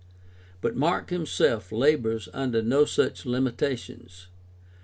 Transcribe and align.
But 0.61 0.75
Mark 0.75 1.11
himself 1.11 1.71
labors 1.71 2.27
under 2.33 2.63
no 2.63 2.85
such 2.85 3.23
limitations. 3.23 4.29